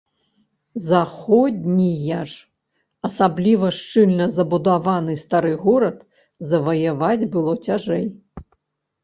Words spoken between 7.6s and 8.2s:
цяжэй.